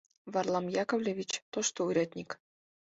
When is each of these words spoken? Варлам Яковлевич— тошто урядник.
Варлам 0.33 0.65
Яковлевич— 0.83 1.31
тошто 1.53 1.79
урядник. 1.89 2.29